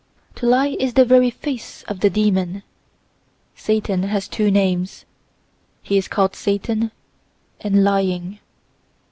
To 0.37 0.47
lie 0.47 0.69
is 0.79 0.95
the 0.95 1.05
very 1.05 1.29
face 1.29 1.83
of 1.83 1.99
the 1.99 2.09
demon. 2.09 2.63
Satan 3.55 4.01
has 4.01 4.27
two 4.27 4.49
names; 4.49 5.05
he 5.83 5.95
is 5.95 6.07
called 6.07 6.35
Satan 6.35 6.89
and 7.59 7.83
Lying. 7.83 8.39